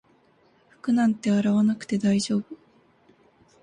[0.71, 2.45] 服なんて洗わなくて大丈夫